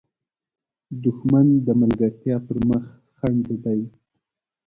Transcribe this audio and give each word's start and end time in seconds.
دښمن 1.03 1.47
د 1.65 1.67
ملګرتیا 1.81 2.35
پر 2.47 2.57
مخ 2.69 2.83
خنډ 3.17 3.45
دی 3.63 3.81